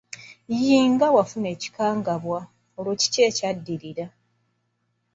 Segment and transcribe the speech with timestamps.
[0.57, 4.05] Yii nga wafuna ekikangabwa, kati olwo kiki ekyadirira?